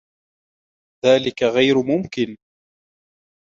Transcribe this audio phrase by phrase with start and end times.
[1.05, 2.37] ذلك غير ممكن!